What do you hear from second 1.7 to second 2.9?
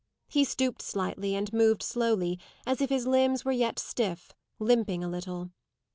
slowly, as if